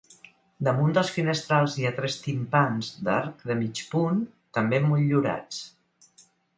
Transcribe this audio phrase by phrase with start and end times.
[0.67, 4.21] Damunt dels finestrals hi ha tres timpans d'arc de mig punt
[4.61, 5.67] també motllurats.